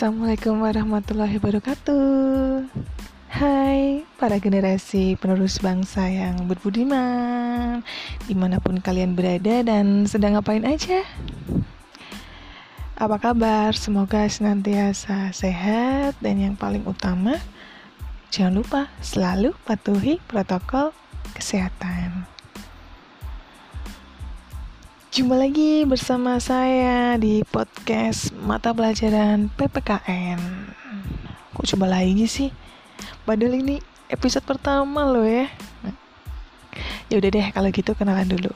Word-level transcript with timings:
Assalamualaikum 0.00 0.64
warahmatullahi 0.64 1.36
wabarakatuh. 1.36 2.72
Hai 3.36 4.00
para 4.16 4.40
generasi 4.40 5.12
penerus 5.20 5.60
bangsa 5.60 6.08
yang 6.08 6.48
berbudiman 6.48 7.84
Di 8.24 8.32
mana 8.32 8.64
pun 8.64 8.80
kalian 8.80 9.12
berada 9.12 9.60
dan 9.60 10.08
sedang 10.08 10.40
ngapain 10.40 10.64
aja. 10.64 11.04
Apa 12.96 13.20
kabar? 13.20 13.76
Semoga 13.76 14.24
senantiasa 14.24 15.36
sehat 15.36 16.16
Dan 16.24 16.48
yang 16.48 16.54
paling 16.56 16.88
utama 16.88 17.36
Jangan 18.32 18.56
lupa 18.56 18.88
selalu 19.04 19.52
patuhi 19.68 20.16
protokol 20.24 20.96
kesehatan 21.36 22.24
Jumpa 25.10 25.34
lagi 25.34 25.82
bersama 25.90 26.38
saya 26.38 27.18
di 27.18 27.42
podcast 27.42 28.30
mata 28.46 28.70
pelajaran 28.70 29.50
PPKN. 29.58 30.38
Kok 31.50 31.66
coba 31.74 31.98
lagi 31.98 32.30
sih? 32.30 32.54
Padahal 33.26 33.58
ini 33.58 33.82
episode 34.06 34.46
pertama 34.46 35.02
loh 35.10 35.26
ya. 35.26 35.50
Ya 37.10 37.18
udah 37.18 37.26
deh 37.26 37.42
kalau 37.50 37.74
gitu 37.74 37.90
kenalan 37.98 38.30
dulu. 38.30 38.54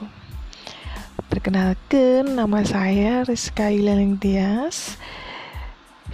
Perkenalkan 1.27 2.39
nama 2.39 2.63
saya 2.63 3.27
Rizka 3.27 3.67
Ilaling 3.67 4.15
Tias. 4.15 4.95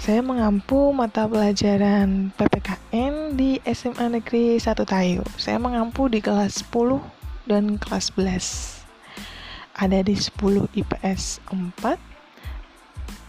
Saya 0.01 0.25
mengampu 0.25 0.89
mata 0.89 1.29
pelajaran 1.29 2.33
PPKN 2.33 3.37
di 3.37 3.61
SMA 3.69 4.09
Negeri 4.09 4.57
1 4.57 4.73
Tayo. 4.89 5.21
Saya 5.37 5.61
mengampu 5.61 6.09
di 6.09 6.17
kelas 6.17 6.65
10 6.65 6.97
dan 7.45 7.77
kelas 7.77 8.09
11 8.17 8.80
ada 9.81 9.97
di 10.05 10.13
10 10.13 10.69
IPS 10.77 11.41
4 11.49 11.97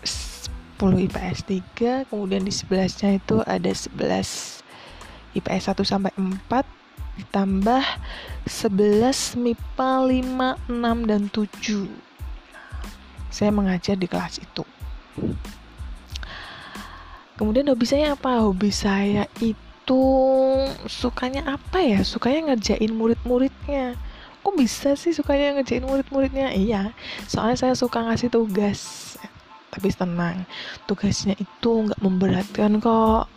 10 0.04 1.08
IPS 1.08 1.38
3 1.48 2.12
kemudian 2.12 2.44
di 2.44 2.52
11 2.52 3.00
nya 3.00 3.10
itu 3.16 3.40
ada 3.40 3.72
11 3.72 4.60
IPS 5.32 5.64
1 5.72 5.80
sampai 5.80 6.12
4 6.12 7.24
ditambah 7.24 7.84
11 8.44 9.36
MIPA 9.40 9.90
5, 10.08 10.68
6, 10.68 11.08
dan 11.08 11.22
7 11.32 11.88
saya 13.32 13.48
mengajar 13.48 13.96
di 13.96 14.04
kelas 14.04 14.36
itu 14.36 14.64
kemudian 17.40 17.64
hobi 17.72 17.88
saya 17.88 18.12
apa? 18.12 18.44
hobi 18.44 18.68
saya 18.68 19.24
itu 19.40 20.04
sukanya 20.84 21.56
apa 21.56 21.80
ya? 21.80 22.04
sukanya 22.04 22.52
ngerjain 22.52 22.92
murid-muridnya 22.92 23.96
kok 24.42 24.54
bisa 24.58 24.98
sih 24.98 25.14
sukanya 25.14 25.58
ngerjain 25.58 25.86
murid-muridnya? 25.86 26.50
Iya 26.52 26.90
soalnya 27.30 27.56
saya 27.56 27.74
suka 27.78 28.02
ngasih 28.02 28.28
tugas. 28.28 29.14
Tapi 29.72 29.88
tenang 29.94 30.44
tugasnya 30.84 31.38
itu 31.38 31.70
nggak 31.88 32.02
memberatkan 32.02 32.82
kok. 32.82 33.30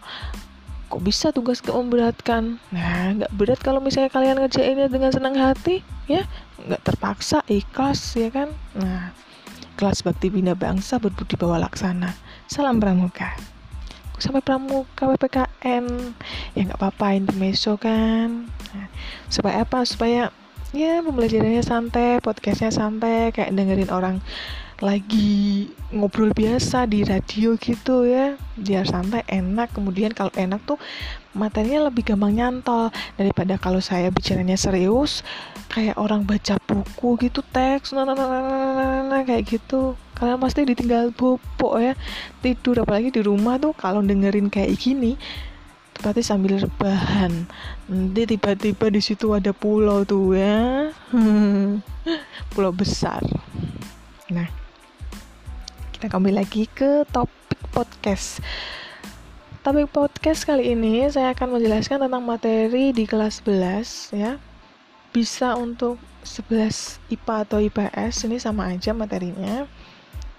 Kok 0.86 1.02
bisa 1.02 1.34
tugas 1.34 1.66
gak 1.66 1.74
memberatkan? 1.74 2.62
Nah 2.70 3.16
nggak 3.18 3.34
berat 3.34 3.60
kalau 3.64 3.82
misalnya 3.82 4.14
kalian 4.14 4.38
ngerjainnya 4.38 4.92
dengan 4.92 5.10
senang 5.10 5.34
hati 5.38 5.82
ya? 6.06 6.28
Nggak 6.62 6.82
terpaksa 6.86 7.42
ikhlas 7.48 8.18
ya 8.20 8.30
kan? 8.30 8.54
Nah 8.76 9.16
kelas 9.76 10.08
bakti 10.08 10.32
bina 10.32 10.56
bangsa 10.56 11.00
berbudi 11.00 11.36
bawa 11.36 11.60
laksana. 11.60 12.16
Salam 12.48 12.80
pramuka. 12.80 13.36
Sampai 14.16 14.40
pramuka 14.40 15.12
PPKN 15.12 16.16
ya 16.56 16.62
nggak 16.72 16.80
apa-apa 16.80 17.20
intermezzo 17.20 17.76
kan? 17.76 18.48
Nah, 18.48 18.88
supaya 19.28 19.68
apa? 19.68 19.84
Supaya 19.84 20.32
ya 20.76 21.00
pembelajarannya 21.00 21.64
santai 21.64 22.20
podcastnya 22.20 22.68
santai 22.68 23.32
kayak 23.32 23.56
dengerin 23.56 23.88
orang 23.88 24.20
lagi 24.84 25.72
ngobrol 25.96 26.36
biasa 26.36 26.84
di 26.92 27.08
radio 27.08 27.56
gitu 27.56 28.04
ya. 28.04 28.36
Biar 28.60 28.84
santai 28.84 29.24
enak. 29.24 29.72
Kemudian 29.72 30.12
kalau 30.12 30.36
enak 30.36 30.60
tuh 30.68 30.76
materinya 31.32 31.88
lebih 31.88 32.04
gampang 32.04 32.36
nyantol. 32.36 32.92
Daripada 33.16 33.56
kalau 33.56 33.80
saya 33.80 34.12
bicaranya 34.12 34.60
serius 34.60 35.24
kayak 35.72 35.96
orang 35.96 36.28
baca 36.28 36.60
buku 36.68 37.28
gitu 37.28 37.42
teks 37.42 37.96
nah, 37.96 38.04
nah, 38.06 38.14
nah, 38.14 38.28
nah, 38.28 38.44
nah, 38.44 39.02
nah, 39.08 39.22
kayak 39.24 39.48
gitu. 39.48 39.96
Kalian 40.12 40.44
pasti 40.44 40.68
ditinggal 40.68 41.16
bobo 41.16 41.80
ya 41.80 41.96
tidur. 42.44 42.84
Apalagi 42.84 43.16
di 43.16 43.24
rumah 43.24 43.56
tuh 43.56 43.72
kalau 43.72 44.04
dengerin 44.04 44.52
kayak 44.52 44.76
gini 44.76 45.16
berarti 46.00 46.22
sambil 46.22 46.60
rebahan. 46.60 47.48
Nanti 47.88 48.22
tiba-tiba 48.36 48.92
di 48.92 49.02
situ 49.02 49.32
ada 49.32 49.56
pulau 49.56 50.04
tuh 50.04 50.36
ya. 50.36 50.92
Pulau 52.52 52.72
besar. 52.76 53.24
Nah 54.32 54.48
kita 55.96 56.12
kembali 56.12 56.36
lagi 56.36 56.68
ke 56.68 57.08
topik 57.10 57.60
podcast. 57.72 58.44
Topik 59.66 59.90
podcast 59.90 60.46
kali 60.46 60.78
ini 60.78 61.10
saya 61.10 61.34
akan 61.34 61.58
menjelaskan 61.58 62.06
tentang 62.06 62.22
materi 62.22 62.94
di 62.94 63.10
kelas 63.10 63.42
11 63.42 64.14
ya. 64.14 64.38
Bisa 65.10 65.56
untuk 65.58 65.98
11 66.22 67.00
IPA 67.10 67.36
atau 67.48 67.58
IPS 67.64 68.30
ini 68.30 68.38
sama 68.38 68.70
aja 68.70 68.94
materinya. 68.94 69.66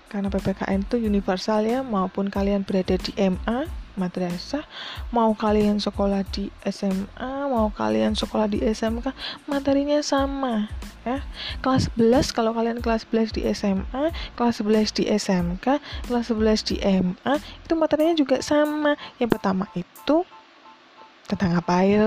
Karena 0.06 0.30
PPKN 0.30 0.86
itu 0.86 1.02
universal 1.02 1.66
ya 1.66 1.82
maupun 1.82 2.30
kalian 2.30 2.62
berada 2.62 2.94
di 2.94 3.10
MA 3.18 3.85
madrasah 3.96 4.64
mau 5.10 5.32
kalian 5.32 5.80
sekolah 5.82 6.22
di 6.28 6.52
SMA 6.68 7.48
mau 7.50 7.72
kalian 7.72 8.12
sekolah 8.14 8.46
di 8.48 8.62
SMK 8.62 9.12
materinya 9.48 9.98
sama 10.04 10.70
ya. 11.02 11.24
Kelas 11.64 11.88
11 11.98 12.36
kalau 12.36 12.52
kalian 12.52 12.78
kelas 12.84 13.08
11 13.08 13.36
di 13.36 13.42
SMA 13.52 14.12
kelas 14.36 14.62
11 14.62 14.96
di 14.96 15.04
SMK 15.08 15.66
kelas 16.06 16.26
11 16.30 16.68
di 16.68 16.76
MA 16.80 17.34
itu 17.40 17.72
materinya 17.74 18.14
juga 18.14 18.36
sama. 18.44 18.94
Yang 19.18 19.30
pertama 19.40 19.64
itu 19.74 20.22
tentang 21.26 21.58
apa 21.58 21.82
ya 21.82 22.06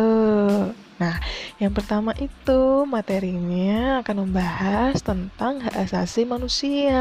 Nah, 1.00 1.16
yang 1.64 1.72
pertama 1.72 2.12
itu 2.20 2.84
materinya 2.84 4.04
akan 4.04 4.28
membahas 4.28 5.00
tentang 5.00 5.64
hak 5.64 5.88
asasi 5.88 6.28
manusia. 6.28 7.00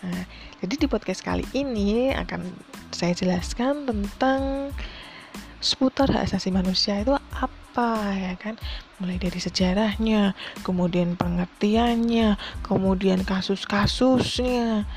Nah, 0.00 0.24
jadi 0.64 0.80
di 0.80 0.88
podcast 0.88 1.20
kali 1.20 1.44
ini 1.52 2.08
akan 2.16 2.48
saya 2.88 3.12
jelaskan 3.12 3.84
tentang 3.84 4.72
seputar 5.60 6.08
hak 6.08 6.24
asasi 6.24 6.48
manusia 6.48 7.04
itu 7.04 7.12
apa 7.36 8.16
ya 8.16 8.32
kan? 8.40 8.56
Mulai 8.96 9.20
dari 9.20 9.36
sejarahnya 9.36 10.32
kemudian 10.64 11.20
pengertiannya 11.20 12.40
kemudian 12.64 13.28
kasus-kasusnya 13.28 14.88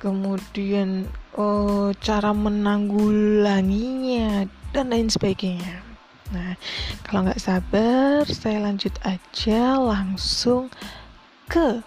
kemudian 0.00 1.04
oh, 1.36 1.92
cara 2.00 2.32
menanggulanginya 2.36 4.48
dan 4.76 4.92
lain 4.92 5.08
sebagainya. 5.08 5.80
Nah 6.36 6.52
kalau 7.08 7.24
nggak 7.24 7.40
sabar 7.40 8.28
saya 8.28 8.60
lanjut 8.60 8.92
aja 9.08 9.80
langsung 9.80 10.68
ke 11.48 11.80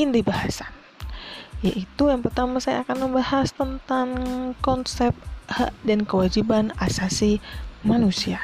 inti 0.00 0.24
bahasan 0.24 0.81
yaitu 1.62 2.10
yang 2.10 2.20
pertama 2.20 2.58
saya 2.58 2.82
akan 2.82 3.08
membahas 3.08 3.54
tentang 3.54 4.08
konsep 4.58 5.14
hak 5.46 5.70
dan 5.86 6.02
kewajiban 6.02 6.74
asasi 6.82 7.38
manusia. 7.86 8.42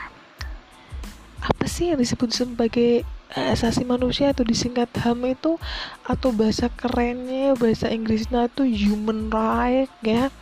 Apa 1.42 1.66
sih 1.66 1.90
yang 1.90 1.98
disebut 1.98 2.30
sebagai 2.30 3.02
asasi 3.34 3.84
manusia 3.84 4.32
atau 4.32 4.42
disingkat 4.42 4.88
HAM 4.96 5.20
itu 5.28 5.60
atau 6.06 6.32
bahasa 6.32 6.72
kerennya 6.72 7.52
bahasa 7.58 7.92
Inggrisnya 7.92 8.48
itu 8.48 8.64
human 8.64 9.28
right 9.28 9.92
ya. 10.00 10.32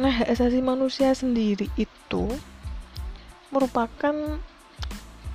Nah, 0.00 0.24
asasi 0.24 0.64
manusia 0.64 1.12
sendiri 1.12 1.68
itu 1.76 2.24
merupakan 3.52 4.40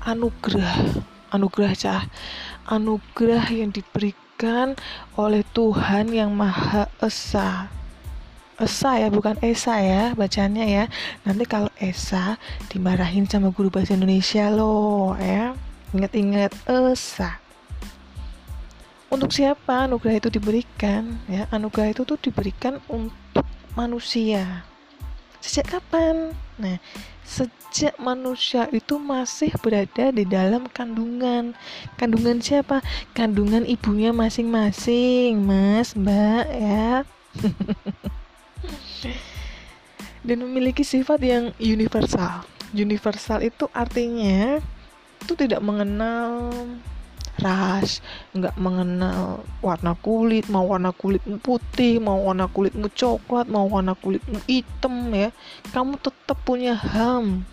anugerah, 0.01 1.03
anugerah 1.29 1.73
cah, 1.77 2.03
anugerah 2.66 3.46
yang 3.51 3.69
diberikan 3.69 4.24
diberikan 4.35 4.76
oleh 5.16 5.47
Tuhan 5.55 6.11
yang 6.11 6.35
Maha 6.35 6.91
Esa. 6.99 7.72
Esa 8.59 8.99
ya, 8.99 9.08
bukan 9.08 9.40
Esa 9.40 9.79
ya 9.79 10.11
bacanya 10.11 10.67
ya. 10.67 10.84
Nanti 11.23 11.47
kalau 11.47 11.72
Esa 11.79 12.35
dimarahin 12.67 13.32
sama 13.32 13.55
guru 13.55 13.72
bahasa 13.72 13.96
Indonesia 13.96 14.52
loh 14.52 15.16
ya. 15.16 15.55
Ingat-ingat 15.96 16.52
Esa. 16.67 17.40
Untuk 19.08 19.32
siapa 19.32 19.87
anugerah 19.87 20.20
itu 20.20 20.28
diberikan? 20.28 21.16
Ya, 21.32 21.47
anugerah 21.55 21.96
itu 21.96 22.03
tuh 22.03 22.20
diberikan 22.20 22.84
untuk 22.91 23.47
manusia. 23.79 24.67
Sejak 25.40 25.79
kapan? 25.79 26.35
Nah, 26.59 26.76
sejak 27.25 27.97
manusia 27.97 28.69
itu 28.69 29.01
masih 29.01 29.51
berada 29.59 30.13
di 30.13 30.23
dalam 30.23 30.69
kandungan. 30.69 31.57
Kandungan 31.97 32.39
siapa? 32.39 32.85
Kandungan 33.17 33.66
ibunya 33.66 34.13
masing-masing, 34.13 35.41
Mas, 35.41 35.97
Mbak 35.97 36.45
ya. 36.53 37.03
Dan 40.25 40.41
memiliki 40.45 40.85
sifat 40.85 41.19
yang 41.22 41.45
universal. 41.57 42.45
Universal 42.72 43.45
itu 43.45 43.69
artinya 43.73 44.61
itu 45.22 45.33
tidak 45.33 45.61
mengenal 45.66 46.53
ras 47.43 47.99
nggak 48.32 48.55
mengenal 48.55 49.43
warna 49.59 49.91
kulit 49.99 50.47
mau 50.47 50.64
warna 50.64 50.96
kulitmu 50.96 51.40
putih 51.43 51.99
mau 51.99 52.20
warna 52.23 52.47
kulitmu 52.47 52.87
coklat 52.96 53.52
mau 53.52 53.67
warna 53.67 53.97
kulitmu 53.97 54.40
hitam 54.47 55.11
ya. 55.11 55.29
Kamu 55.76 55.99
tetap 55.99 56.40
punya 56.47 56.76
ham. 56.76 57.43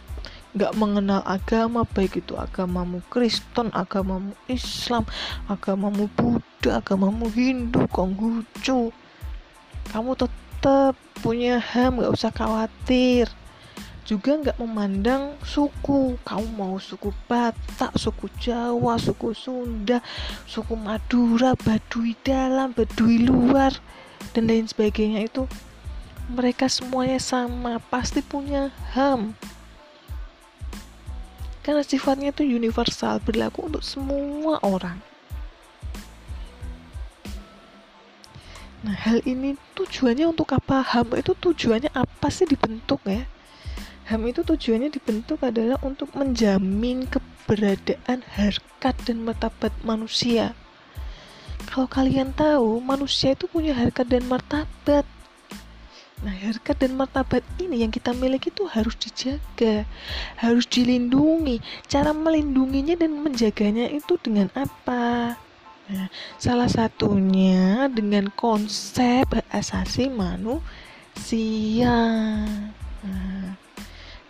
Nggak 0.52 0.76
mengenal 0.76 1.24
agama 1.24 1.88
baik 1.88 2.20
itu 2.20 2.36
agamamu 2.36 3.00
Kristen 3.08 3.72
agamamu 3.72 4.36
Islam 4.52 5.08
agamamu 5.48 6.12
Buddha 6.12 6.78
agamamu 6.78 7.26
Hindu 7.32 7.88
Konghucu. 7.88 8.92
Kamu 9.90 10.12
tetap 10.14 10.94
punya 11.24 11.58
ham 11.58 11.98
nggak 11.98 12.12
usah 12.12 12.30
khawatir 12.30 13.32
juga 14.02 14.34
nggak 14.34 14.58
memandang 14.58 15.38
suku. 15.46 16.18
Kamu 16.26 16.46
mau 16.58 16.76
suku 16.82 17.14
Batak, 17.30 17.94
suku 17.94 18.26
Jawa, 18.38 18.98
suku 18.98 19.30
Sunda, 19.34 20.02
suku 20.46 20.74
Madura, 20.74 21.54
Baduy 21.54 22.18
dalam, 22.26 22.74
Baduy 22.74 23.22
luar 23.22 23.78
dan 24.34 24.50
lain 24.50 24.66
sebagainya 24.66 25.26
itu 25.26 25.46
mereka 26.30 26.66
semuanya 26.66 27.18
sama 27.22 27.78
pasti 27.90 28.22
punya 28.22 28.70
HAM. 28.94 29.34
Karena 31.62 31.86
sifatnya 31.86 32.34
itu 32.34 32.42
universal 32.42 33.22
berlaku 33.22 33.70
untuk 33.70 33.86
semua 33.86 34.58
orang. 34.66 34.98
Nah 38.82 38.98
hal 38.98 39.22
ini 39.22 39.54
tujuannya 39.78 40.26
untuk 40.26 40.50
apa? 40.58 40.82
HAM 40.82 41.14
itu 41.14 41.38
tujuannya 41.38 41.94
apa 41.94 42.26
sih 42.34 42.50
dibentuk 42.50 42.98
ya 43.06 43.22
HAM 44.02 44.22
itu 44.26 44.42
tujuannya 44.42 44.90
dibentuk 44.90 45.46
adalah 45.46 45.78
untuk 45.86 46.10
menjamin 46.18 47.06
keberadaan 47.06 48.26
harkat 48.34 48.94
dan 49.06 49.22
martabat 49.22 49.70
manusia. 49.86 50.58
Kalau 51.70 51.86
kalian 51.86 52.34
tahu, 52.34 52.82
manusia 52.82 53.38
itu 53.38 53.46
punya 53.46 53.72
harkat 53.72 54.10
dan 54.10 54.26
martabat. 54.26 55.06
Nah, 56.22 56.34
harkat 56.34 56.78
dan 56.78 56.94
martabat 56.94 57.42
ini 57.58 57.82
yang 57.82 57.90
kita 57.90 58.14
miliki 58.14 58.54
itu 58.54 58.66
harus 58.70 58.94
dijaga, 58.94 59.86
harus 60.38 60.66
dilindungi. 60.70 61.58
Cara 61.90 62.14
melindunginya 62.14 62.94
dan 62.94 63.18
menjaganya 63.22 63.90
itu 63.90 64.18
dengan 64.22 64.50
apa? 64.54 65.34
Nah, 65.90 66.06
salah 66.38 66.70
satunya 66.70 67.90
dengan 67.90 68.30
konsep 68.34 69.26
asasi 69.50 70.06
manusia. 70.14 71.98
Nah, 73.02 73.61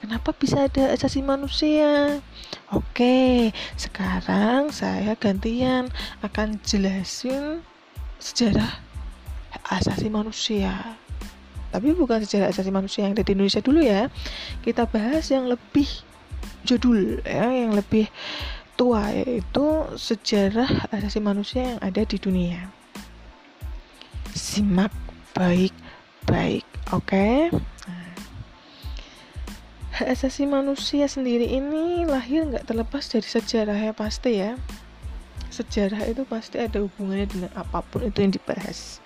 Kenapa 0.03 0.35
bisa 0.35 0.67
ada 0.67 0.91
asasi 0.91 1.23
manusia? 1.23 2.19
Oke, 2.75 3.55
sekarang 3.79 4.75
saya 4.75 5.15
gantian 5.15 5.95
akan 6.27 6.59
jelasin 6.67 7.63
sejarah 8.19 8.83
asasi 9.71 10.11
manusia. 10.11 10.99
Tapi 11.71 11.95
bukan 11.95 12.19
sejarah 12.27 12.51
asasi 12.51 12.75
manusia 12.75 13.07
yang 13.07 13.15
ada 13.15 13.23
di 13.23 13.31
Indonesia 13.31 13.63
dulu 13.63 13.79
ya. 13.79 14.11
Kita 14.67 14.91
bahas 14.91 15.31
yang 15.31 15.47
lebih 15.47 15.87
jadul 16.67 17.23
ya, 17.23 17.47
yang 17.55 17.71
lebih 17.71 18.11
tua 18.75 19.07
yaitu 19.15 19.87
sejarah 19.95 20.91
asasi 20.91 21.23
manusia 21.23 21.79
yang 21.79 21.79
ada 21.79 22.03
di 22.03 22.19
dunia. 22.19 22.75
Simak 24.35 24.91
baik-baik, 25.39 26.67
oke? 26.91 27.07
Okay? 27.07 27.55
Hak 29.93 30.09
asasi 30.09 30.49
manusia 30.49 31.05
sendiri 31.05 31.45
ini 31.45 32.09
lahir 32.09 32.49
nggak 32.49 32.65
terlepas 32.65 33.05
dari 33.13 33.29
sejarah 33.29 33.77
ya 33.77 33.93
pasti 33.93 34.41
ya. 34.41 34.57
Sejarah 35.53 36.09
itu 36.09 36.25
pasti 36.25 36.57
ada 36.57 36.81
hubungannya 36.81 37.29
dengan 37.29 37.53
apa 37.53 37.85
pun 37.85 38.01
itu 38.01 38.25
yang 38.25 38.33
dibahas. 38.33 39.05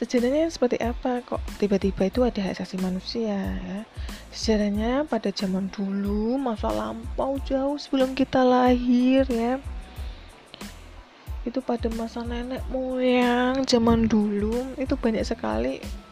Sejarahnya 0.00 0.48
seperti 0.48 0.80
apa? 0.80 1.20
Kok 1.20 1.60
tiba-tiba 1.60 2.08
itu 2.08 2.24
ada 2.24 2.40
hak 2.40 2.56
asasi 2.56 2.80
manusia 2.80 3.36
ya? 3.60 3.84
Sejarahnya 4.32 5.04
pada 5.04 5.28
zaman 5.36 5.68
dulu 5.68 6.40
masa 6.40 6.72
lampau 6.72 7.36
jauh 7.44 7.76
sebelum 7.76 8.16
kita 8.16 8.40
lahir 8.40 9.28
ya? 9.28 9.60
Itu 11.44 11.60
pada 11.60 11.92
masa 11.92 12.24
nenek 12.24 12.64
moyang 12.72 13.68
zaman 13.68 14.08
dulu 14.08 14.72
itu 14.80 14.96
banyak 14.96 15.28
sekali 15.28 16.07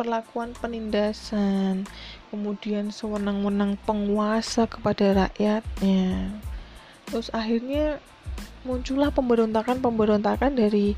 perlakuan 0.00 0.56
penindasan, 0.56 1.84
kemudian 2.32 2.88
sewenang-wenang 2.88 3.76
penguasa 3.84 4.64
kepada 4.64 5.28
rakyatnya. 5.28 6.40
Terus 7.04 7.28
akhirnya 7.36 8.00
muncullah 8.64 9.12
pemberontakan-pemberontakan 9.12 10.56
dari 10.56 10.96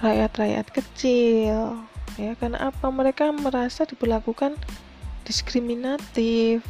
rakyat-rakyat 0.00 0.66
kecil. 0.72 1.84
Ya, 2.16 2.32
karena 2.40 2.72
apa? 2.72 2.88
Mereka 2.88 3.36
merasa 3.36 3.84
diperlakukan 3.84 4.56
diskriminatif 5.28 6.64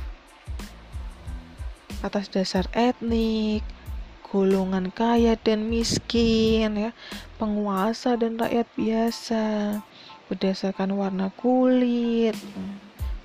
atas 2.03 2.27
dasar 2.27 2.67
etnik, 2.75 3.63
golongan 4.27 4.91
kaya 4.91 5.39
dan 5.39 5.71
miskin 5.71 6.75
ya, 6.75 6.91
penguasa 7.39 8.19
dan 8.19 8.35
rakyat 8.35 8.67
biasa 8.75 9.47
berdasarkan 10.29 10.93
warna 10.95 11.33
kulit. 11.35 12.37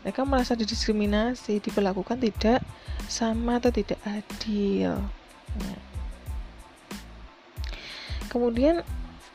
Mereka 0.04 0.28
merasa 0.28 0.56
didiskriminasi, 0.56 1.64
diperlakukan 1.64 2.20
tidak 2.20 2.60
sama 3.08 3.60
atau 3.60 3.72
tidak 3.72 4.00
adil. 4.04 5.00
Kemudian 8.28 8.82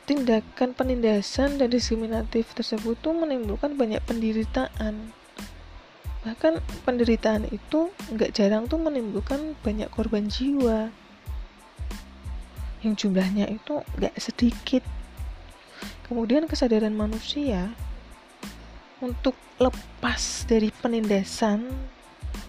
tindakan 0.05 0.75
penindasan 0.75 1.61
dan 1.61 1.71
diskriminatif 1.71 2.51
tersebut 2.57 2.99
tuh 2.99 3.15
menimbulkan 3.15 3.77
banyak 3.79 4.03
penderitaan. 4.05 5.15
Bahkan 6.27 6.61
penderitaan 6.83 7.47
itu 7.49 7.95
nggak 8.11 8.35
jarang 8.35 8.67
tuh 8.67 8.81
menimbulkan 8.83 9.55
banyak 9.63 9.87
korban 9.95 10.27
jiwa 10.27 10.91
yang 12.83 12.95
jumlahnya 12.95 13.51
itu 13.51 13.83
nggak 13.99 14.15
sedikit 14.19 14.83
Kemudian 16.09 16.49
kesadaran 16.49 16.97
manusia 16.97 17.69
untuk 18.99 19.37
lepas 19.61 20.49
dari 20.49 20.73
penindasan 20.73 21.69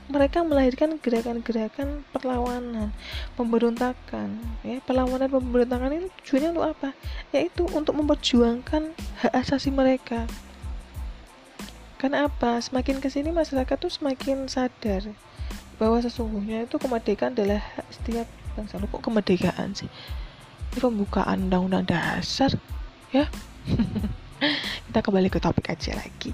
mereka 0.09 0.41
melahirkan 0.41 0.97
gerakan-gerakan 0.97 2.01
perlawanan, 2.09 2.89
pemberontakan. 3.37 4.41
Ya, 4.65 4.81
perlawanan 4.81 5.29
pemberontakan 5.29 5.93
itu 5.93 6.09
tujuannya 6.23 6.49
untuk 6.57 6.65
apa? 6.65 6.89
Yaitu 7.29 7.69
untuk 7.69 7.93
memperjuangkan 7.93 8.89
hak 9.21 9.33
asasi 9.37 9.69
mereka. 9.69 10.25
Karena 12.01 12.25
apa? 12.25 12.57
Semakin 12.57 12.97
ke 12.97 13.13
sini 13.13 13.29
masyarakat 13.29 13.77
tuh 13.77 13.93
semakin 13.93 14.49
sadar 14.49 15.05
bahwa 15.77 16.01
sesungguhnya 16.01 16.65
itu 16.65 16.81
kemerdekaan 16.81 17.37
adalah 17.37 17.61
hak 17.77 17.87
setiap 17.93 18.27
bangsa. 18.57 18.81
Kok 18.81 19.05
kemerdekaan 19.05 19.77
sih? 19.77 19.91
Ini 20.73 20.79
pembukaan 20.81 21.49
undang-undang 21.49 21.85
dasar, 21.85 22.57
ya. 23.13 23.25
Kita 24.89 24.99
kembali 25.03 25.29
ke 25.29 25.39
topik 25.41 25.69
aja 25.69 25.93
lagi. 25.97 26.31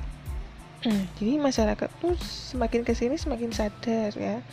Hmm, 0.86 1.10
jadi 1.17 1.41
masyarakat 1.41 1.89
tuh 1.98 2.13
semakin 2.22 2.86
ke 2.86 2.94
sini 2.94 3.17
semakin 3.17 3.50
sadar 3.50 4.13
ya 4.13 4.46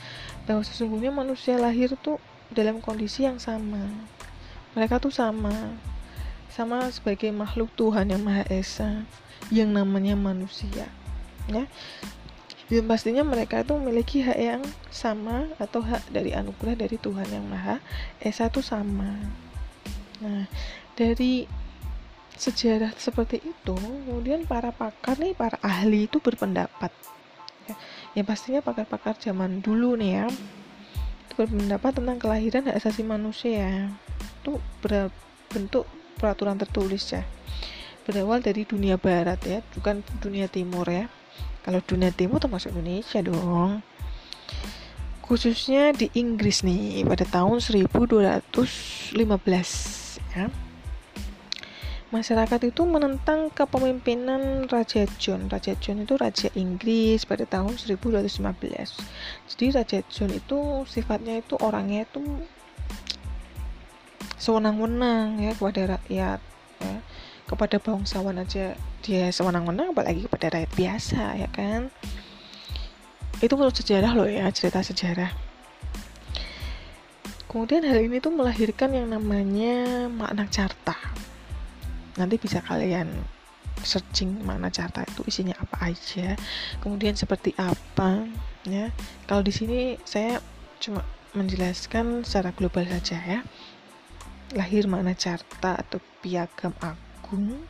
bahwa 0.48 0.64
sesungguhnya 0.64 1.12
manusia 1.12 1.60
lahir 1.60 1.92
tuh 2.00 2.16
dalam 2.48 2.80
kondisi 2.80 3.28
yang 3.28 3.36
sama. 3.36 3.84
Mereka 4.72 4.96
tuh 4.96 5.12
sama. 5.12 5.52
Sama 6.48 6.88
sebagai 6.88 7.28
makhluk 7.32 7.68
Tuhan 7.76 8.12
yang 8.12 8.24
Maha 8.24 8.48
Esa 8.48 9.04
yang 9.52 9.72
namanya 9.72 10.16
manusia 10.16 10.88
ya. 11.48 11.68
Dan 12.72 12.88
pastinya 12.88 13.20
mereka 13.20 13.60
itu 13.60 13.76
memiliki 13.76 14.24
hak 14.24 14.38
yang 14.40 14.62
sama 14.88 15.52
atau 15.60 15.84
hak 15.84 16.08
dari 16.08 16.32
anugerah 16.32 16.80
dari 16.80 16.96
Tuhan 16.96 17.28
yang 17.28 17.44
Maha 17.44 17.84
Esa 18.24 18.48
itu 18.48 18.64
sama. 18.64 19.20
Nah 20.24 20.48
dari 20.96 21.44
sejarah 22.42 22.90
seperti 22.98 23.38
itu 23.38 23.74
kemudian 23.78 24.42
para 24.50 24.74
pakar 24.74 25.14
nih 25.22 25.30
para 25.38 25.62
ahli 25.62 26.10
itu 26.10 26.18
berpendapat. 26.18 26.90
Ya, 27.70 27.74
ya 28.18 28.22
pastinya 28.26 28.58
pakar-pakar 28.58 29.14
zaman 29.22 29.62
dulu 29.62 29.94
nih 29.94 30.10
ya 30.18 30.26
itu 30.26 31.32
berpendapat 31.38 32.02
tentang 32.02 32.18
kelahiran 32.18 32.66
hak 32.66 32.82
asasi 32.82 33.06
manusia 33.06 33.86
itu 34.42 34.58
berbentuk 34.82 35.86
peraturan 36.18 36.58
tertulis 36.58 37.14
ya. 37.14 37.22
Berawal 38.02 38.42
dari 38.42 38.66
dunia 38.66 38.98
barat 38.98 39.38
ya 39.46 39.62
bukan 39.78 40.02
dunia 40.18 40.50
timur 40.50 40.90
ya. 40.90 41.06
Kalau 41.62 41.78
dunia 41.78 42.10
timur 42.10 42.42
termasuk 42.42 42.74
Indonesia 42.74 43.22
dong. 43.22 43.86
Khususnya 45.22 45.94
di 45.94 46.10
Inggris 46.18 46.66
nih 46.66 47.06
pada 47.06 47.22
tahun 47.22 47.62
1215 47.62 49.14
ya 50.34 50.50
masyarakat 52.12 52.60
itu 52.68 52.84
menentang 52.84 53.48
kepemimpinan 53.50 54.68
Raja 54.68 55.08
John. 55.16 55.48
Raja 55.48 55.72
John 55.80 56.04
itu 56.04 56.14
raja 56.20 56.52
Inggris 56.52 57.24
pada 57.24 57.48
tahun 57.48 57.80
1215. 57.80 58.36
Jadi 59.48 59.64
Raja 59.72 59.98
John 60.12 60.30
itu 60.30 60.84
sifatnya 60.84 61.40
itu 61.40 61.56
orangnya 61.56 62.04
itu 62.04 62.20
sewenang-wenang 64.36 65.38
ya 65.38 65.54
kepada 65.54 65.96
rakyat 65.96 66.40
ya 66.82 66.94
kepada 67.46 67.76
bangsawan 67.78 68.42
aja 68.42 68.74
dia 69.06 69.24
sewenang-wenang 69.30 69.94
apalagi 69.94 70.26
kepada 70.26 70.50
rakyat 70.50 70.72
biasa 70.74 71.22
ya 71.38 71.48
kan 71.54 71.94
itu 73.38 73.54
menurut 73.54 73.76
sejarah 73.78 74.18
loh 74.18 74.26
ya 74.26 74.50
cerita 74.50 74.82
sejarah 74.82 75.30
kemudian 77.46 77.86
hal 77.86 78.02
ini 78.02 78.18
tuh 78.18 78.34
melahirkan 78.34 78.98
yang 78.98 79.14
namanya 79.14 80.10
makna 80.10 80.50
carta 80.50 81.11
nanti 82.16 82.36
bisa 82.36 82.60
kalian 82.64 83.08
searching 83.80 84.44
makna 84.44 84.68
carta 84.68 85.02
itu 85.08 85.24
isinya 85.24 85.56
apa 85.58 85.92
aja. 85.92 86.36
Kemudian 86.84 87.16
seperti 87.16 87.56
apa 87.56 88.28
ya. 88.68 88.92
Kalau 89.24 89.42
di 89.42 89.52
sini 89.54 89.96
saya 90.04 90.38
cuma 90.82 91.02
menjelaskan 91.32 92.26
secara 92.26 92.52
global 92.52 92.84
saja 92.84 93.18
ya. 93.18 93.40
Lahir 94.52 94.84
makna 94.84 95.16
carta 95.16 95.80
atau 95.80 95.96
piagam 96.20 96.76
agung 96.84 97.64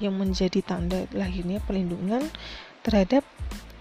yang 0.00 0.16
menjadi 0.16 0.64
tanda 0.64 1.04
lahirnya 1.12 1.60
perlindungan 1.60 2.24
terhadap 2.80 3.20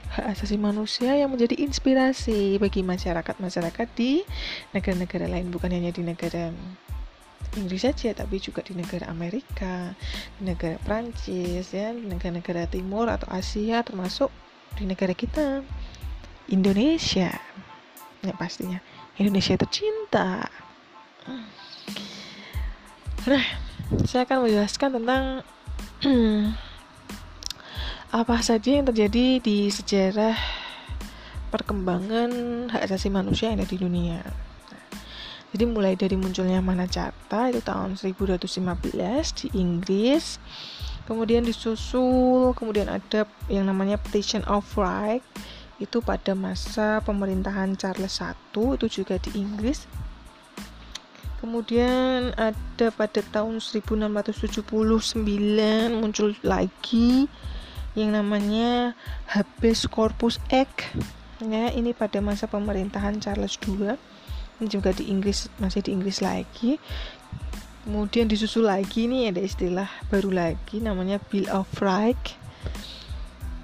hak 0.10 0.36
asasi 0.36 0.60
manusia 0.60 1.16
yang 1.16 1.32
menjadi 1.32 1.56
inspirasi 1.64 2.60
bagi 2.60 2.84
masyarakat-masyarakat 2.84 3.88
di 3.96 4.26
negara-negara 4.76 5.32
lain 5.32 5.48
bukan 5.54 5.72
hanya 5.72 5.96
di 5.96 6.04
negara 6.04 6.52
Inggris 7.58 7.82
saja 7.82 8.14
tapi 8.14 8.38
juga 8.38 8.62
di 8.62 8.78
negara 8.78 9.10
Amerika, 9.10 9.98
di 10.38 10.54
negara 10.54 10.78
Prancis 10.86 11.74
ya, 11.74 11.90
negara-negara 11.92 12.70
timur 12.70 13.10
atau 13.10 13.26
Asia 13.34 13.82
termasuk 13.82 14.30
di 14.78 14.86
negara 14.86 15.18
kita 15.18 15.66
Indonesia. 16.54 17.34
Ya 18.22 18.34
pastinya 18.38 18.78
Indonesia 19.18 19.58
tercinta. 19.58 20.46
Nah, 23.28 23.46
saya 24.06 24.24
akan 24.24 24.48
menjelaskan 24.48 24.90
tentang 25.02 25.24
apa 28.20 28.36
saja 28.42 28.70
yang 28.74 28.90
terjadi 28.90 29.38
di 29.38 29.70
sejarah 29.70 30.34
perkembangan 31.50 32.32
hak 32.74 32.86
asasi 32.86 33.10
manusia 33.10 33.50
yang 33.50 33.62
ada 33.62 33.70
di 33.70 33.78
dunia. 33.78 34.49
Jadi 35.50 35.66
mulai 35.66 35.98
dari 35.98 36.14
munculnya 36.14 36.62
Mana 36.62 36.86
Carta 36.86 37.50
itu 37.50 37.58
tahun 37.66 37.98
1215 37.98 39.42
di 39.42 39.48
Inggris. 39.58 40.38
Kemudian 41.10 41.42
disusul, 41.42 42.54
kemudian 42.54 42.86
ada 42.86 43.26
yang 43.50 43.66
namanya 43.66 43.98
Petition 43.98 44.46
of 44.46 44.70
Right 44.78 45.26
itu 45.82 46.06
pada 46.06 46.38
masa 46.38 47.02
pemerintahan 47.02 47.74
Charles 47.82 48.22
I 48.22 48.38
itu 48.78 49.02
juga 49.02 49.18
di 49.18 49.42
Inggris. 49.42 49.90
Kemudian 51.42 52.36
ada 52.36 52.92
pada 52.94 53.24
tahun 53.24 53.58
1679 53.64 54.70
muncul 55.98 56.36
lagi 56.46 57.32
yang 57.98 58.14
namanya 58.14 58.94
Habeas 59.32 59.90
Corpus 59.90 60.38
Act 60.52 60.94
ya 61.42 61.72
ini 61.72 61.96
pada 61.96 62.20
masa 62.20 62.46
pemerintahan 62.52 63.24
Charles 63.24 63.56
II 63.64 63.96
ini 64.60 64.68
juga 64.68 64.92
di 64.92 65.08
Inggris 65.08 65.48
masih 65.58 65.82
di 65.84 65.96
Inggris 65.96 66.20
lagi. 66.20 66.78
Kemudian 67.88 68.30
disusul 68.30 68.70
lagi 68.70 69.10
nih 69.10 69.34
ada 69.34 69.42
istilah 69.42 69.90
baru 70.14 70.30
lagi 70.30 70.84
namanya 70.84 71.18
Bill 71.32 71.50
of 71.50 71.66
Rights. 71.82 72.38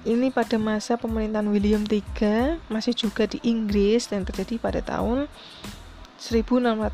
Ini 0.06 0.30
pada 0.30 0.54
masa 0.58 0.94
pemerintahan 0.94 1.50
William 1.50 1.82
III 1.82 2.62
masih 2.70 2.94
juga 2.94 3.26
di 3.26 3.42
Inggris 3.42 4.06
dan 4.06 4.22
terjadi 4.22 4.58
pada 4.62 4.78
tahun 4.78 5.26
1689 6.22 6.86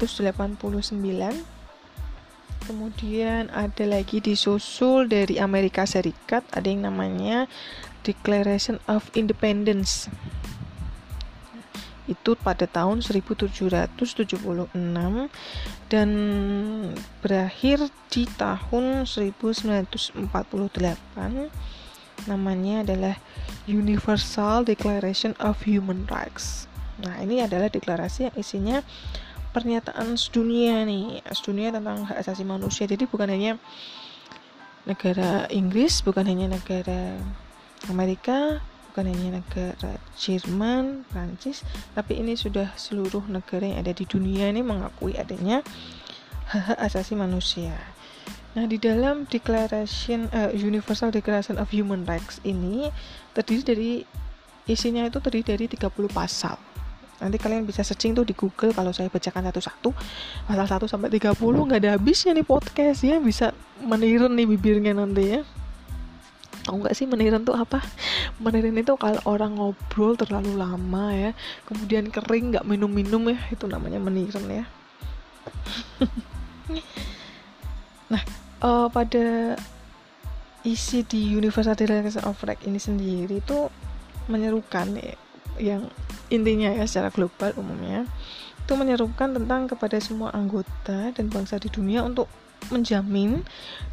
Kemudian 2.63 3.51
ada 3.51 3.85
lagi 3.91 4.23
disusul 4.23 5.11
dari 5.11 5.43
Amerika 5.43 5.83
Serikat 5.83 6.47
ada 6.55 6.71
yang 6.71 6.87
namanya 6.87 7.51
Declaration 8.07 8.79
of 8.87 9.11
Independence. 9.19 10.07
Itu 12.11 12.35
pada 12.35 12.67
tahun 12.67 13.01
1776 13.03 13.95
dan 15.93 16.09
berakhir 17.23 17.79
di 18.11 18.25
tahun 18.39 19.07
1948 19.07 20.23
namanya 22.23 22.87
adalah 22.87 23.15
Universal 23.67 24.67
Declaration 24.67 25.35
of 25.43 25.63
Human 25.67 26.07
Rights. 26.07 26.71
Nah, 27.03 27.19
ini 27.19 27.43
adalah 27.43 27.67
deklarasi 27.67 28.31
yang 28.31 28.37
isinya 28.39 28.79
pernyataan 29.53 30.17
sedunia 30.17 30.83
nih 30.89 31.21
sedunia 31.31 31.69
tentang 31.71 32.09
hak 32.09 32.17
asasi 32.25 32.43
manusia 32.43 32.89
jadi 32.89 33.05
bukan 33.05 33.29
hanya 33.29 33.61
negara 34.89 35.45
Inggris 35.53 36.01
bukan 36.01 36.25
hanya 36.25 36.49
negara 36.49 37.21
Amerika 37.93 38.65
bukan 38.93 39.09
hanya 39.09 39.41
negara 39.41 39.97
Jerman, 40.21 41.09
Prancis, 41.09 41.65
tapi 41.97 42.21
ini 42.21 42.37
sudah 42.37 42.77
seluruh 42.77 43.25
negara 43.25 43.65
yang 43.65 43.81
ada 43.81 43.97
di 43.97 44.05
dunia 44.05 44.53
ini 44.53 44.61
mengakui 44.61 45.17
adanya 45.17 45.65
hak 46.53 46.77
asasi 46.77 47.17
manusia. 47.17 47.73
Nah, 48.53 48.69
di 48.69 48.77
dalam 48.77 49.25
Declaration 49.25 50.29
uh, 50.29 50.53
Universal 50.53 51.09
Declaration 51.09 51.57
of 51.57 51.73
Human 51.73 52.05
Rights 52.05 52.45
ini 52.45 52.93
terdiri 53.33 53.65
dari 53.65 53.93
isinya 54.69 55.09
itu 55.09 55.25
terdiri 55.25 55.57
dari 55.57 55.65
30 55.73 55.89
pasal. 56.13 56.61
Nanti 57.25 57.41
kalian 57.41 57.65
bisa 57.65 57.81
searching 57.81 58.13
tuh 58.13 58.29
di 58.29 58.37
Google 58.37 58.77
kalau 58.77 58.93
saya 58.93 59.09
bacakan 59.09 59.49
satu-satu. 59.49 59.97
Pasal 60.53 60.69
1 60.69 60.85
sampai 60.85 61.09
30 61.17 61.33
nggak 61.41 61.81
ada 61.81 61.97
habisnya 61.97 62.37
nih 62.37 62.45
podcast 62.45 63.01
ya 63.09 63.17
bisa 63.25 63.57
meniren 63.81 64.37
nih 64.37 64.45
bibirnya 64.45 64.93
nanti 64.93 65.41
ya 65.41 65.41
tahu 66.63 66.83
nggak 66.83 66.95
sih 66.97 67.07
meniren 67.11 67.43
tuh 67.43 67.59
apa? 67.59 67.83
Meniren 68.39 68.79
itu 68.79 68.95
kalau 68.97 69.21
orang 69.27 69.59
ngobrol 69.59 70.15
terlalu 70.15 70.55
lama 70.57 71.13
ya 71.13 71.31
kemudian 71.67 72.09
kering 72.09 72.55
nggak 72.55 72.67
minum-minum 72.67 73.35
ya 73.35 73.39
itu 73.51 73.65
namanya 73.67 73.99
meniren 73.99 74.47
ya. 74.49 74.65
Nah 78.13 78.23
uh, 78.61 78.87
pada 78.93 79.57
isi 80.63 81.03
di 81.03 81.35
Universal 81.35 81.75
Declaration 81.75 82.23
of 82.29 82.39
Rights 82.47 82.69
ini 82.69 82.79
sendiri 82.79 83.43
itu 83.43 83.67
menyerukan 84.31 84.95
ya 84.95 85.19
yang 85.59 85.83
intinya 86.33 86.73
ya 86.73 86.87
secara 86.89 87.13
global 87.13 87.53
umumnya 87.59 88.09
itu 88.63 88.73
menyerukan 88.79 89.35
tentang 89.35 89.67
kepada 89.67 89.99
semua 89.99 90.31
anggota 90.31 91.11
dan 91.11 91.27
bangsa 91.29 91.59
di 91.59 91.67
dunia 91.67 92.07
untuk 92.07 92.31
menjamin 92.71 93.43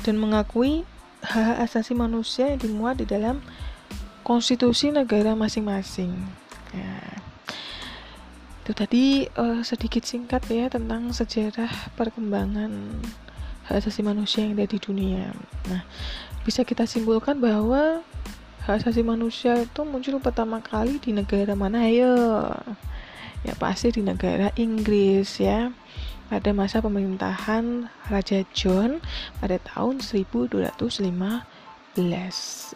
dan 0.06 0.22
mengakui 0.22 0.86
hak 1.24 1.64
asasi 1.64 1.96
manusia 1.96 2.48
yang 2.48 2.60
dimuat 2.60 3.00
di 3.02 3.06
dalam 3.08 3.44
konstitusi 4.24 4.94
negara 4.94 5.36
masing-masing. 5.36 6.14
Ya. 6.72 6.98
Itu 8.64 8.72
tadi 8.78 9.26
uh, 9.34 9.66
sedikit 9.66 10.06
singkat 10.06 10.46
ya 10.48 10.70
tentang 10.70 11.10
sejarah 11.10 11.72
perkembangan 11.98 13.02
hak 13.66 13.82
asasi 13.82 14.06
manusia 14.06 14.46
yang 14.46 14.54
ada 14.56 14.70
di 14.70 14.80
dunia. 14.80 15.34
Nah, 15.68 15.82
bisa 16.46 16.62
kita 16.64 16.86
simpulkan 16.86 17.42
bahwa 17.42 18.06
hak 18.70 18.86
asasi 18.86 19.02
manusia 19.02 19.66
itu 19.66 19.82
muncul 19.82 20.22
pertama 20.22 20.62
kali 20.62 21.02
di 21.02 21.12
negara 21.12 21.58
mana 21.58 21.90
ayo 21.90 22.46
ya 23.42 23.56
pasti 23.56 23.90
di 23.96 24.04
negara 24.04 24.52
Inggris 24.60 25.40
ya 25.40 25.72
pada 26.30 26.54
masa 26.54 26.78
pemerintahan 26.80 27.90
Raja 28.06 28.46
John 28.54 29.02
pada 29.42 29.58
tahun 29.58 30.00
1215 30.06 30.70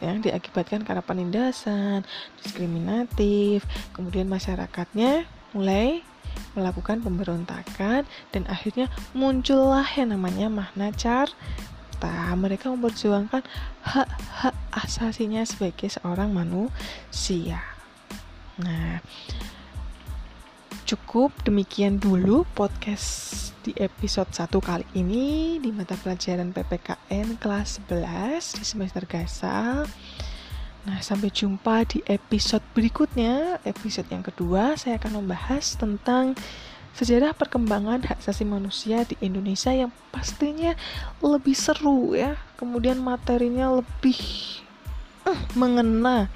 yang 0.01 0.17
diakibatkan 0.25 0.81
karena 0.81 1.05
penindasan, 1.05 2.01
diskriminatif, 2.41 3.63
kemudian 3.93 4.25
masyarakatnya 4.25 5.29
mulai 5.53 6.01
melakukan 6.57 7.05
pemberontakan 7.05 8.09
dan 8.33 8.43
akhirnya 8.49 8.89
muncullah 9.13 9.85
yang 9.93 10.17
namanya 10.17 10.49
Mahna 10.49 10.89
Carta. 10.93 12.33
Mereka 12.33 12.73
memperjuangkan 12.73 13.45
hak-hak 13.85 14.55
asasinya 14.73 15.45
sebagai 15.45 15.87
seorang 15.87 16.33
manusia. 16.33 17.61
Nah, 18.59 18.99
cukup 20.83 21.31
demikian 21.47 21.97
dulu 21.97 22.45
podcast 22.53 23.42
di 23.63 23.71
episode 23.79 24.27
1 24.27 24.51
kali 24.59 24.83
ini 24.91 25.55
di 25.55 25.71
mata 25.71 25.95
pelajaran 25.95 26.51
PPKN 26.51 27.39
kelas 27.39 27.79
11 27.87 28.59
di 28.59 28.63
semester 28.67 29.07
Gasal. 29.07 29.87
Nah, 30.83 30.99
sampai 30.99 31.31
jumpa 31.31 31.87
di 31.87 32.03
episode 32.03 32.59
berikutnya. 32.75 33.63
Episode 33.63 34.11
yang 34.11 34.19
kedua 34.19 34.75
saya 34.75 34.99
akan 34.99 35.23
membahas 35.23 35.79
tentang 35.79 36.35
sejarah 36.91 37.31
perkembangan 37.31 38.03
hak 38.03 38.19
asasi 38.19 38.43
manusia 38.43 39.07
di 39.07 39.15
Indonesia 39.23 39.71
yang 39.71 39.95
pastinya 40.11 40.75
lebih 41.23 41.55
seru 41.55 42.19
ya. 42.19 42.35
Kemudian 42.59 42.99
materinya 42.99 43.79
lebih 43.79 44.19
uh, 45.23 45.39
mengena 45.55 46.27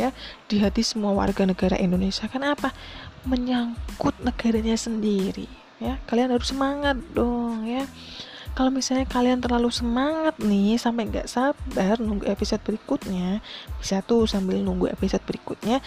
ya 0.00 0.16
di 0.48 0.64
hati 0.64 0.80
semua 0.80 1.12
warga 1.12 1.44
negara 1.44 1.76
Indonesia. 1.76 2.24
Kenapa? 2.24 2.72
Menyangkut 3.28 4.16
negaranya 4.24 4.80
sendiri. 4.80 5.59
Ya 5.80 5.96
kalian 6.06 6.30
harus 6.30 6.52
semangat 6.52 7.00
dong 7.16 7.64
ya. 7.66 7.88
Kalau 8.50 8.68
misalnya 8.74 9.06
kalian 9.06 9.38
terlalu 9.38 9.70
semangat 9.70 10.36
nih 10.42 10.74
sampai 10.74 11.06
nggak 11.06 11.30
sabar 11.30 11.96
nunggu 12.02 12.26
episode 12.26 12.60
berikutnya 12.66 13.38
bisa 13.78 14.02
tuh 14.02 14.26
sambil 14.26 14.58
nunggu 14.58 14.90
episode 14.90 15.22
berikutnya 15.22 15.78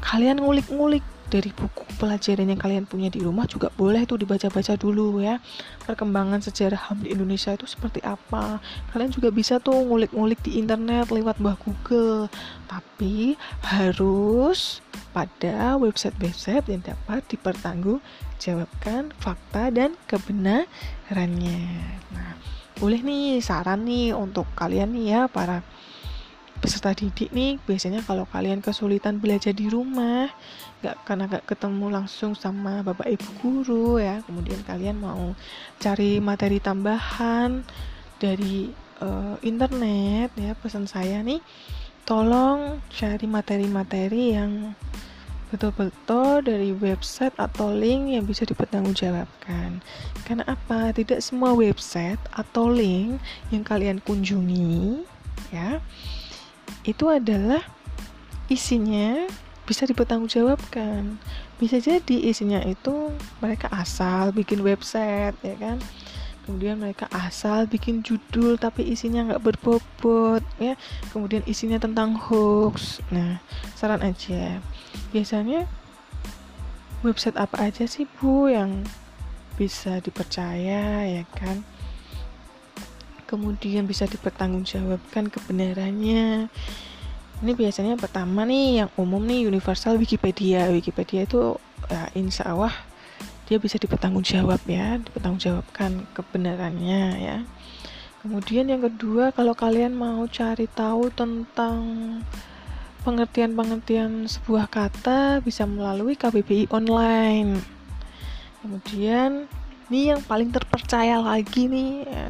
kalian 0.00 0.40
ngulik-ngulik 0.40 1.04
dari 1.26 1.50
buku 1.50 1.82
pelajaran 1.98 2.46
yang 2.46 2.60
kalian 2.60 2.86
punya 2.86 3.10
di 3.10 3.18
rumah 3.18 3.50
juga 3.50 3.66
boleh 3.74 4.06
tuh 4.06 4.22
dibaca-baca 4.22 4.78
dulu 4.78 5.18
ya. 5.18 5.42
Perkembangan 5.82 6.38
sejarah 6.38 6.78
HAM 6.78 7.02
di 7.02 7.10
Indonesia 7.10 7.50
itu 7.50 7.66
seperti 7.66 7.98
apa? 8.06 8.62
Kalian 8.94 9.10
juga 9.10 9.34
bisa 9.34 9.58
tuh 9.58 9.74
ngulik-ngulik 9.74 10.38
di 10.46 10.62
internet 10.62 11.10
lewat 11.10 11.42
Mbah 11.42 11.58
Google. 11.58 12.30
Tapi 12.70 13.34
harus 13.66 14.78
pada 15.10 15.74
website-website 15.80 16.70
yang 16.70 16.82
dapat 16.84 17.26
dipertanggungjawabkan 17.26 19.10
fakta 19.18 19.74
dan 19.74 19.98
kebenarannya. 20.06 21.66
Nah 22.14 22.38
boleh 22.76 23.00
nih 23.00 23.40
saran 23.40 23.88
nih 23.88 24.12
untuk 24.12 24.44
kalian 24.52 24.92
nih 24.92 25.06
ya 25.16 25.22
para 25.32 25.64
peserta 26.66 26.90
didik 26.98 27.30
nih 27.30 27.62
biasanya 27.62 28.02
kalau 28.02 28.26
kalian 28.26 28.58
kesulitan 28.58 29.22
belajar 29.22 29.54
di 29.54 29.70
rumah 29.70 30.26
nggak 30.82 30.96
karena 31.06 31.30
nggak 31.30 31.46
ketemu 31.46 31.86
langsung 31.94 32.34
sama 32.34 32.82
bapak 32.82 33.06
ibu 33.06 33.30
guru 33.38 34.02
ya 34.02 34.18
kemudian 34.26 34.58
kalian 34.66 34.98
mau 34.98 35.38
cari 35.78 36.18
materi 36.18 36.58
tambahan 36.58 37.62
dari 38.18 38.74
uh, 38.98 39.38
internet 39.46 40.34
ya 40.34 40.58
pesan 40.58 40.90
saya 40.90 41.22
nih 41.22 41.38
tolong 42.02 42.82
cari 42.90 43.30
materi-materi 43.30 44.34
yang 44.34 44.74
betul-betul 45.54 46.42
dari 46.42 46.74
website 46.74 47.38
atau 47.38 47.70
link 47.70 48.18
yang 48.18 48.26
bisa 48.26 48.42
dipertanggungjawabkan. 48.42 49.78
Karena 50.26 50.42
apa? 50.42 50.90
Tidak 50.90 51.22
semua 51.22 51.54
website 51.54 52.18
atau 52.34 52.66
link 52.66 53.22
yang 53.54 53.62
kalian 53.62 54.02
kunjungi 54.02 55.06
ya 55.54 55.78
itu 56.86 57.10
adalah 57.10 57.62
isinya 58.46 59.26
bisa 59.66 59.82
dipertanggungjawabkan. 59.84 61.18
Bisa 61.58 61.82
jadi 61.82 62.16
isinya 62.30 62.62
itu 62.62 63.10
mereka 63.42 63.66
asal 63.74 64.30
bikin 64.30 64.62
website 64.62 65.34
ya 65.42 65.56
kan? 65.58 65.82
Kemudian 66.46 66.78
mereka 66.78 67.10
asal 67.10 67.66
bikin 67.66 68.06
judul 68.06 68.54
tapi 68.54 68.86
isinya 68.86 69.26
nggak 69.26 69.42
berbobot 69.42 70.46
ya. 70.62 70.78
Kemudian 71.10 71.42
isinya 71.50 71.82
tentang 71.82 72.14
hoax. 72.14 73.02
Nah 73.10 73.42
saran 73.74 74.06
aja. 74.06 74.62
Biasanya 75.10 75.66
website 77.02 77.34
apa 77.34 77.66
aja 77.66 77.84
sih 77.90 78.06
bu 78.06 78.46
yang 78.46 78.86
bisa 79.56 79.98
dipercaya 80.04 81.02
ya 81.08 81.24
kan 81.32 81.64
kemudian 83.26 83.84
bisa 83.84 84.06
dipertanggungjawabkan 84.06 85.28
kebenarannya. 85.28 86.46
Ini 87.36 87.52
biasanya 87.52 88.00
pertama 88.00 88.48
nih 88.48 88.86
yang 88.86 88.90
umum 88.96 89.20
nih 89.20 89.44
universal 89.44 90.00
Wikipedia. 90.00 90.72
Wikipedia 90.72 91.28
itu 91.28 91.60
ya, 91.90 92.08
insya 92.16 92.48
Allah 92.54 92.72
dia 93.46 93.60
bisa 93.60 93.76
dipertanggungjawab 93.76 94.62
ya 94.66 94.96
dipertanggungjawabkan 95.02 96.08
kebenarannya 96.16 97.02
ya. 97.20 97.38
Kemudian 98.24 98.66
yang 98.72 98.82
kedua 98.82 99.30
kalau 99.30 99.52
kalian 99.52 99.94
mau 99.94 100.24
cari 100.26 100.66
tahu 100.66 101.12
tentang 101.12 101.78
pengertian-pengertian 103.06 104.26
sebuah 104.26 104.66
kata 104.66 105.44
bisa 105.46 105.62
melalui 105.62 106.18
KBBI 106.18 106.72
online. 106.74 107.62
Kemudian 108.64 109.46
ini 109.86 110.10
yang 110.10 110.24
paling 110.26 110.50
terpercaya 110.50 111.22
lagi 111.22 111.70
nih 111.70 112.02
ya 112.02 112.28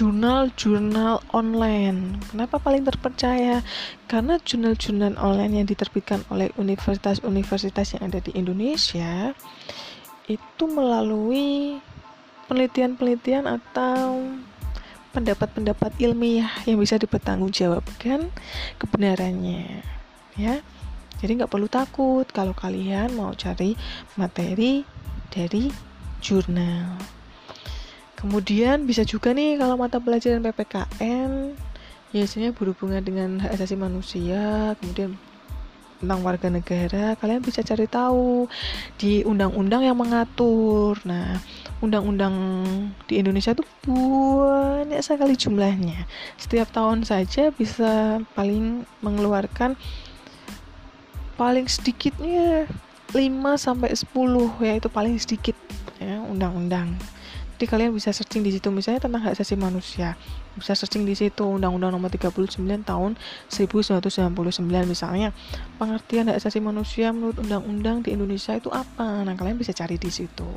jurnal-jurnal 0.00 1.20
online. 1.36 2.16
Kenapa 2.32 2.56
paling 2.56 2.88
terpercaya? 2.88 3.60
Karena 4.08 4.40
jurnal-jurnal 4.40 5.20
online 5.20 5.60
yang 5.60 5.68
diterbitkan 5.68 6.24
oleh 6.32 6.48
universitas-universitas 6.56 8.00
yang 8.00 8.08
ada 8.08 8.24
di 8.24 8.32
Indonesia 8.32 9.36
itu 10.24 10.64
melalui 10.72 11.76
penelitian-penelitian 12.48 13.44
atau 13.44 14.24
pendapat-pendapat 15.12 15.92
ilmiah 16.00 16.48
yang 16.64 16.80
bisa 16.80 16.96
dipertanggungjawabkan 16.96 18.30
kebenarannya 18.78 19.82
ya 20.38 20.62
jadi 21.18 21.42
nggak 21.42 21.50
perlu 21.50 21.66
takut 21.66 22.22
kalau 22.30 22.54
kalian 22.54 23.10
mau 23.18 23.34
cari 23.34 23.74
materi 24.14 24.86
dari 25.34 25.66
jurnal 26.22 27.19
Kemudian 28.20 28.84
bisa 28.84 29.00
juga 29.08 29.32
nih 29.32 29.56
kalau 29.56 29.80
mata 29.80 29.96
pelajaran 29.96 30.44
PPKN 30.44 31.56
biasanya 32.12 32.52
berhubungan 32.52 33.00
dengan 33.00 33.40
hak 33.40 33.56
asasi 33.56 33.80
manusia, 33.80 34.76
kemudian 34.76 35.16
tentang 36.00 36.20
warga 36.24 36.48
negara, 36.48 37.16
kalian 37.20 37.44
bisa 37.44 37.60
cari 37.60 37.84
tahu 37.84 38.48
di 38.96 39.20
undang-undang 39.24 39.84
yang 39.84 39.96
mengatur. 39.96 40.96
Nah, 41.04 41.40
undang-undang 41.84 42.34
di 43.04 43.20
Indonesia 43.20 43.52
tuh 43.52 43.68
banyak 43.84 45.00
sekali 45.04 45.36
jumlahnya. 45.36 46.08
Setiap 46.40 46.72
tahun 46.72 47.04
saja 47.04 47.52
bisa 47.52 48.20
paling 48.32 48.88
mengeluarkan 49.04 49.76
paling 51.36 51.68
sedikitnya 51.68 52.68
5 53.16 53.16
sampai 53.56 53.96
10 53.96 54.60
ya 54.60 54.76
itu 54.76 54.88
paling 54.92 55.16
sedikit 55.16 55.56
ya 55.96 56.20
undang-undang 56.20 57.00
jadi 57.60 57.76
kalian 57.76 57.92
bisa 57.92 58.08
searching 58.08 58.40
di 58.40 58.56
situ. 58.56 58.72
Misalnya 58.72 59.04
tentang 59.04 59.20
hak 59.20 59.36
asasi 59.36 59.52
manusia. 59.52 60.16
Bisa 60.56 60.72
searching 60.72 61.04
di 61.04 61.12
situ 61.12 61.44
Undang-Undang 61.44 61.92
Nomor 61.92 62.08
39 62.08 62.56
Tahun 62.88 63.20
1999 63.52 64.32
misalnya 64.88 65.36
pengertian 65.76 66.32
hak 66.32 66.40
asasi 66.40 66.64
manusia 66.64 67.12
menurut 67.12 67.36
undang-undang 67.36 68.00
di 68.00 68.16
Indonesia 68.16 68.56
itu 68.56 68.72
apa? 68.72 69.28
Nah 69.28 69.36
kalian 69.36 69.60
bisa 69.60 69.76
cari 69.76 70.00
di 70.00 70.08
situ. 70.08 70.48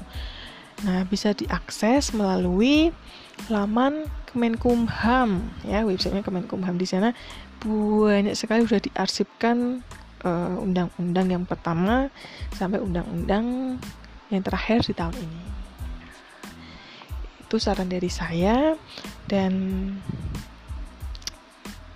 Nah 0.88 1.04
bisa 1.04 1.36
diakses 1.36 2.16
melalui 2.16 2.96
laman 3.52 4.08
Kemenkumham 4.32 5.44
ya 5.68 5.84
websitenya 5.84 6.24
Kemenkumham. 6.24 6.80
Di 6.80 6.88
sana 6.88 7.12
banyak 7.60 8.32
sekali 8.32 8.64
sudah 8.64 8.80
diarsipkan 8.80 9.84
eh, 10.24 10.56
undang-undang 10.56 11.28
uh, 11.28 11.34
yang 11.36 11.44
pertama 11.44 12.08
sampai 12.56 12.80
undang-undang 12.80 13.76
yang 14.32 14.40
terakhir 14.40 14.88
di 14.88 14.96
tahun 14.96 15.20
ini 15.20 15.63
itu 17.54 17.62
saran 17.62 17.86
dari 17.86 18.10
saya. 18.10 18.74
Dan 19.30 19.54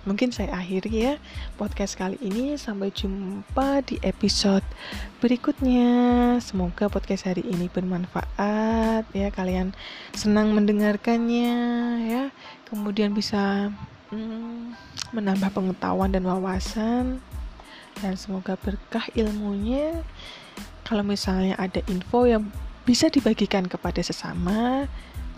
mungkin 0.06 0.30
saya 0.30 0.54
akhiri 0.54 0.92
ya 0.94 1.14
podcast 1.58 1.98
kali 1.98 2.14
ini. 2.22 2.54
Sampai 2.54 2.94
jumpa 2.94 3.82
di 3.82 3.98
episode 4.06 4.62
berikutnya. 5.18 5.90
Semoga 6.38 6.86
podcast 6.86 7.26
hari 7.26 7.42
ini 7.42 7.66
bermanfaat 7.66 9.10
ya. 9.10 9.34
Kalian 9.34 9.74
senang 10.14 10.54
mendengarkannya 10.54 11.50
ya. 12.06 12.24
Kemudian 12.70 13.10
bisa 13.10 13.74
hmm, 14.14 14.78
menambah 15.10 15.50
pengetahuan 15.50 16.14
dan 16.14 16.22
wawasan. 16.22 17.18
Dan 17.98 18.14
semoga 18.14 18.54
berkah 18.54 19.10
ilmunya. 19.18 20.06
Kalau 20.86 21.02
misalnya 21.02 21.58
ada 21.58 21.82
info 21.90 22.30
yang 22.30 22.46
bisa 22.86 23.10
dibagikan 23.10 23.66
kepada 23.66 23.98
sesama 24.06 24.86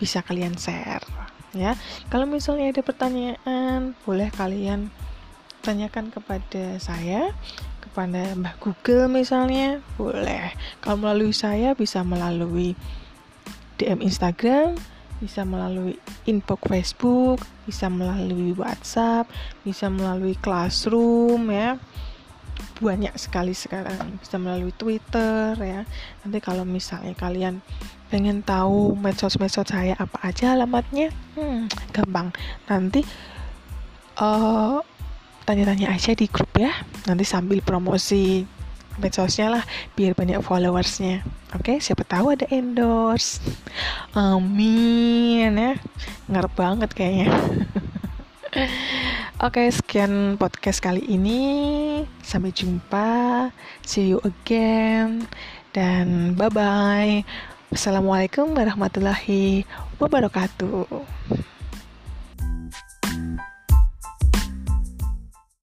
bisa 0.01 0.25
kalian 0.25 0.57
share 0.57 1.05
ya. 1.53 1.77
Kalau 2.09 2.25
misalnya 2.25 2.73
ada 2.73 2.81
pertanyaan, 2.81 3.93
boleh 4.01 4.33
kalian 4.33 4.89
tanyakan 5.61 6.09
kepada 6.09 6.81
saya, 6.81 7.29
kepada 7.85 8.33
Mbah 8.33 8.57
Google 8.57 9.11
misalnya, 9.13 9.83
boleh. 9.99 10.57
Kalau 10.81 10.97
melalui 10.97 11.35
saya 11.37 11.77
bisa 11.77 12.01
melalui 12.01 12.73
DM 13.77 14.01
Instagram, 14.01 14.73
bisa 15.21 15.45
melalui 15.45 16.01
inbox 16.25 16.65
Facebook, 16.65 17.45
bisa 17.69 17.85
melalui 17.93 18.57
WhatsApp, 18.57 19.29
bisa 19.61 19.85
melalui 19.85 20.33
Classroom 20.41 21.53
ya 21.53 21.77
banyak 22.81 23.13
sekali 23.15 23.53
sekarang. 23.53 24.17
Bisa 24.17 24.41
melalui 24.41 24.73
Twitter 24.73 25.53
ya. 25.55 25.85
Nanti 26.25 26.37
kalau 26.41 26.65
misalnya 26.65 27.13
kalian 27.13 27.61
pengen 28.11 28.43
tahu 28.43 28.97
medsos-medsos 28.99 29.71
saya 29.71 29.95
apa 29.95 30.19
aja 30.25 30.57
alamatnya 30.57 31.13
hmm, 31.37 31.71
gampang. 31.95 32.33
Nanti 32.67 33.05
uh, 34.19 34.81
tanya-tanya 35.45 35.93
aja 35.93 36.11
di 36.17 36.25
grup 36.27 36.51
ya. 36.57 36.73
Nanti 37.07 37.23
sambil 37.23 37.61
promosi 37.61 38.43
medsosnya 38.99 39.47
lah 39.61 39.63
biar 39.95 40.17
banyak 40.17 40.43
followersnya. 40.43 41.23
Oke 41.55 41.77
okay? 41.77 41.77
siapa 41.79 42.03
tahu 42.03 42.35
ada 42.35 42.49
endorse. 42.51 43.39
Amin 44.17 45.55
ya. 45.55 45.73
Ngarep 46.27 46.53
banget 46.57 46.89
kayaknya 46.91 47.31
Oke, 49.41 49.73
sekian 49.73 50.37
podcast 50.37 50.85
kali 50.85 51.01
ini. 51.01 51.41
Sampai 52.21 52.53
jumpa. 52.53 53.49
See 53.81 54.13
you 54.13 54.21
again. 54.21 55.25
Dan 55.73 56.37
bye-bye. 56.37 57.25
Assalamualaikum 57.73 58.53
warahmatullahi 58.53 59.65
wabarakatuh. 59.97 61.49